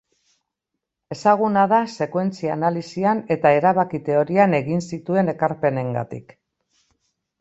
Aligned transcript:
Ezaguna 1.15 1.65
da 1.73 1.81
sekuentzia-analisian 2.05 3.21
eta 3.35 3.53
erabaki-teorian 3.59 4.57
egin 4.61 4.83
zituen 4.89 5.33
ekarpenengatik. 5.35 6.35